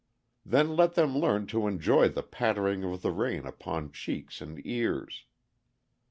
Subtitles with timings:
[0.43, 5.25] Then let them learn to enjoy the pattering of the rain upon cheeks and ears.